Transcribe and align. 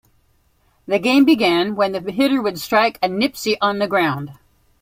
The 0.87 0.97
game 0.97 1.25
began 1.25 1.75
when 1.75 1.91
the 1.91 1.99
hitter 2.11 2.41
would 2.41 2.57
strike 2.59 2.97
a 3.03 3.07
nipsie 3.07 3.59
on 3.61 3.77
the 3.77 3.85
ground. 3.85 4.33